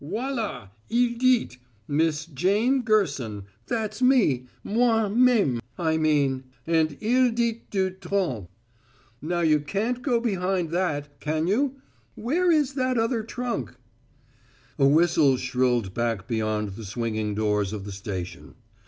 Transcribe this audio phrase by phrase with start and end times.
[0.03, 0.69] "Voilà!
[0.89, 1.57] Il dit
[1.87, 6.45] 'Miss Jane Gerson'; that's me moi meme, I mean.
[6.65, 8.47] And il dit 'deux troncs';
[9.21, 11.75] now you can't go behind that, can you?
[12.15, 13.75] Where is that other trunk?"
[14.79, 18.55] A whistle shrilled back beyond the swinging doors of the station.